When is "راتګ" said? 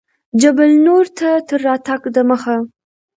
1.65-2.01